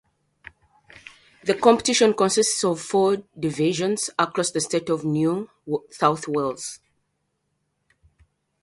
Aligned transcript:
The 1.43 1.53
competition 1.53 2.15
consists 2.15 2.63
of 2.63 2.81
four 2.81 3.17
divisions 3.39 4.09
across 4.17 4.49
the 4.49 4.59
state 4.59 4.89
of 4.89 5.05
New 5.05 5.47
South 5.91 6.27
Wales. 6.27 6.79